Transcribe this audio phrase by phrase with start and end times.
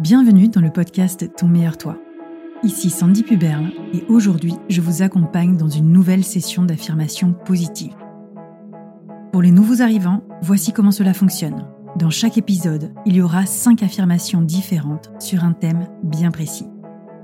[0.00, 1.96] Bienvenue dans le podcast Ton meilleur toi.
[2.64, 7.94] Ici Sandy Puberle et aujourd'hui je vous accompagne dans une nouvelle session d'affirmation positive.
[9.30, 11.68] Pour les nouveaux arrivants, voici comment cela fonctionne.
[11.96, 16.66] Dans chaque épisode, il y aura 5 affirmations différentes sur un thème bien précis.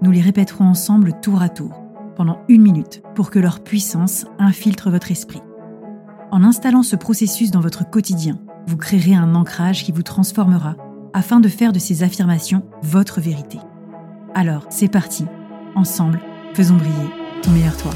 [0.00, 1.84] Nous les répéterons ensemble tour à tour,
[2.16, 5.42] pendant une minute, pour que leur puissance infiltre votre esprit.
[6.30, 10.76] En installant ce processus dans votre quotidien, vous créerez un ancrage qui vous transformera
[11.14, 13.58] afin de faire de ces affirmations votre vérité.
[14.34, 15.24] Alors, c'est parti.
[15.76, 16.20] Ensemble,
[16.54, 17.08] faisons briller
[17.42, 17.92] ton meilleur toi.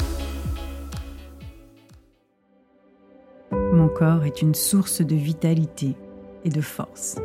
[3.72, 5.96] Mon corps est une source de vitalité
[6.44, 7.16] et de force.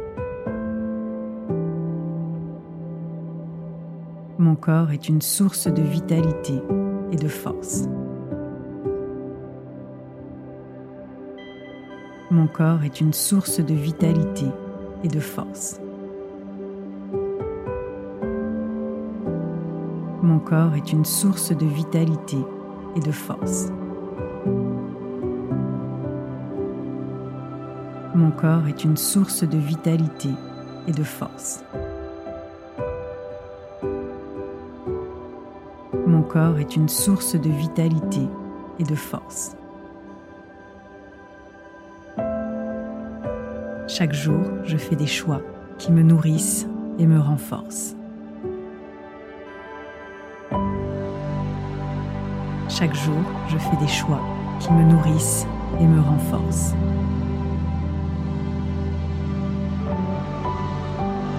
[4.39, 6.59] Mon corps est une source de vitalité
[7.11, 7.83] et de force.
[12.31, 14.47] Mon corps est une source de vitalité
[15.03, 15.82] et de force.
[20.23, 22.37] Mon corps est une source de vitalité
[22.95, 23.67] et de force.
[28.15, 30.29] Mon corps est une source de vitalité
[30.87, 31.65] et de force.
[36.07, 38.25] Mon corps est une source de vitalité
[38.79, 39.57] et de force.
[43.89, 45.41] Chaque jour, je fais des choix
[45.77, 46.65] qui me nourrissent
[46.97, 47.97] et me renforcent.
[52.75, 54.19] Chaque jour, je fais des choix
[54.59, 55.45] qui me nourrissent
[55.79, 56.73] et me renforcent.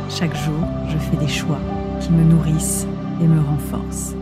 [0.08, 1.58] Chaque jour, je fais des choix
[1.98, 2.86] qui me nourrissent
[3.20, 4.14] et me renforcent.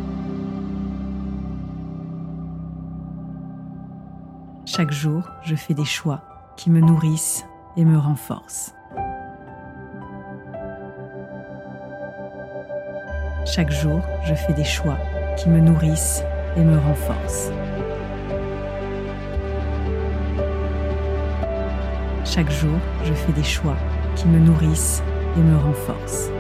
[4.65, 6.23] Chaque jour, je fais des choix
[6.57, 7.45] qui me nourrissent
[7.77, 8.75] et me renforcent.
[13.45, 14.97] Chaque jour, je fais des choix
[15.37, 16.25] qui me nourrissent
[16.57, 17.51] et me renforcent.
[22.25, 23.77] Chaque jour, je fais des choix
[24.17, 25.03] qui me nourrissent
[25.37, 26.31] et me renforcent.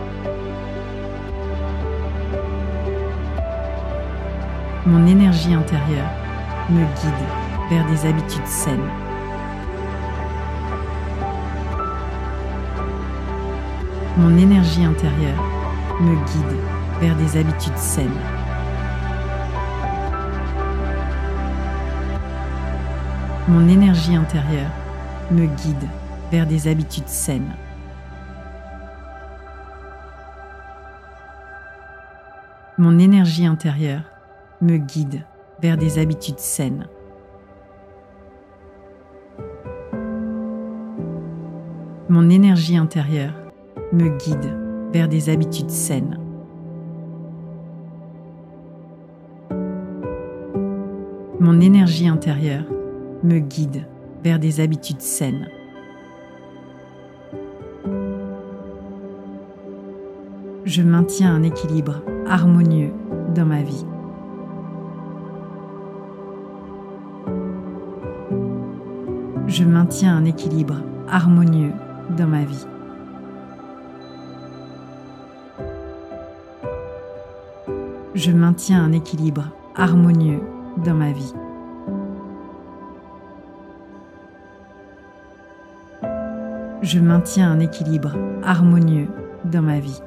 [4.86, 6.10] Mon énergie intérieure
[6.70, 8.90] me guide vers des habitudes saines.
[14.16, 15.42] Mon énergie intérieure
[16.00, 16.58] me guide
[17.00, 18.41] vers des habitudes saines.
[23.48, 24.70] Mon énergie intérieure
[25.32, 25.88] me guide
[26.30, 27.56] vers des habitudes saines.
[32.78, 34.04] Mon énergie intérieure
[34.60, 35.26] me guide
[35.60, 36.86] vers des habitudes saines.
[42.08, 43.34] Mon énergie intérieure
[43.92, 44.56] me guide
[44.92, 46.16] vers des habitudes saines.
[51.40, 52.66] Mon énergie intérieure
[53.22, 53.86] me guide
[54.22, 55.48] vers des habitudes saines.
[60.64, 62.92] Je maintiens un équilibre harmonieux
[63.34, 63.84] dans ma vie.
[69.48, 70.76] Je maintiens un équilibre
[71.10, 71.72] harmonieux
[72.16, 72.66] dans ma vie.
[78.14, 79.44] Je maintiens un équilibre
[79.74, 80.40] harmonieux
[80.84, 81.34] dans ma vie.
[86.82, 88.12] Je maintiens un équilibre
[88.42, 89.08] harmonieux
[89.44, 90.00] dans ma vie.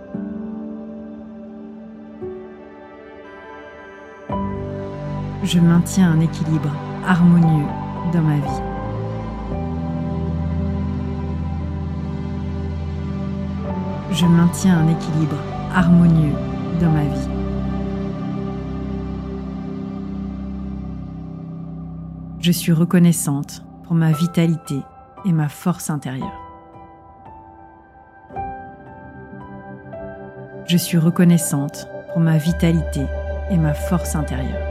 [5.43, 6.69] Je maintiens un équilibre
[7.07, 7.65] harmonieux
[8.11, 8.61] dans ma vie.
[14.11, 15.37] Je maintiens un équilibre
[15.73, 16.35] harmonieux
[16.81, 17.29] dans ma vie.
[22.41, 24.79] Je suis reconnaissante pour ma vitalité
[25.25, 26.44] et ma force intérieure.
[30.67, 33.05] Je suis reconnaissante pour ma vitalité
[33.51, 34.67] et ma force intérieure.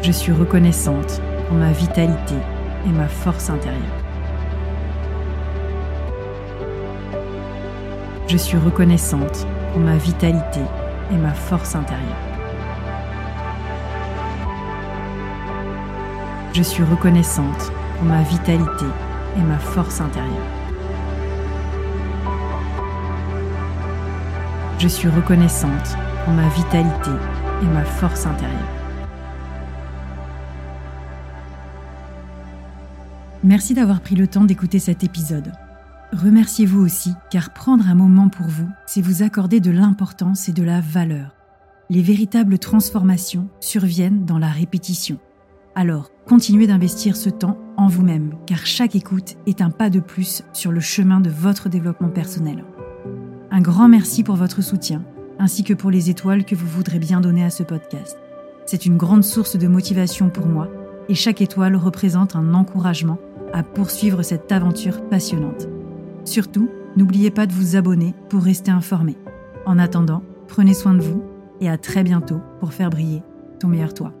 [0.00, 2.36] Je suis reconnaissante pour ma vitalité
[2.86, 3.82] et ma force intérieure.
[8.28, 10.60] Je suis reconnaissante pour ma vitalité
[11.10, 12.22] et ma force intérieure.
[16.52, 18.86] Je suis reconnaissante pour ma vitalité
[19.36, 20.53] et ma force intérieure.
[24.78, 27.10] Je suis reconnaissante pour ma vitalité
[27.62, 28.58] et ma force intérieure.
[33.44, 35.52] Merci d'avoir pris le temps d'écouter cet épisode.
[36.12, 40.62] remerciez-vous aussi, car prendre un moment pour vous, c'est vous accorder de l'importance et de
[40.62, 41.34] la valeur.
[41.90, 45.18] Les véritables transformations surviennent dans la répétition.
[45.74, 50.42] Alors, continuez d'investir ce temps en vous-même, car chaque écoute est un pas de plus
[50.52, 52.64] sur le chemin de votre développement personnel.
[53.54, 55.04] Un grand merci pour votre soutien,
[55.38, 58.18] ainsi que pour les étoiles que vous voudrez bien donner à ce podcast.
[58.66, 60.68] C'est une grande source de motivation pour moi,
[61.08, 63.16] et chaque étoile représente un encouragement
[63.52, 65.68] à poursuivre cette aventure passionnante.
[66.24, 69.16] Surtout, n'oubliez pas de vous abonner pour rester informé.
[69.66, 71.22] En attendant, prenez soin de vous
[71.60, 73.22] et à très bientôt pour faire briller
[73.60, 74.12] ton meilleur toi.